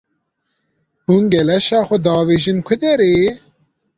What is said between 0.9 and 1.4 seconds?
Hûn